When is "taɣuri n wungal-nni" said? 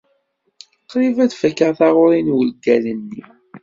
1.79-3.23